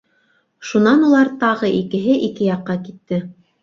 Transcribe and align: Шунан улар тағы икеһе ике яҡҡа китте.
Шунан 0.69 1.05
улар 1.11 1.31
тағы 1.45 1.71
икеһе 1.83 2.19
ике 2.33 2.53
яҡҡа 2.53 2.83
китте. 2.85 3.27